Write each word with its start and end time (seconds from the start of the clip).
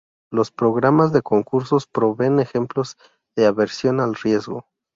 Los 0.31 0.49
programas 0.49 1.13
de 1.13 1.21
concursos 1.21 1.85
proveen 1.85 2.39
ejemplos 2.39 2.97
de 3.37 3.45
"aversión 3.45 3.99
al 3.99 4.15
riesgo". 4.15 4.65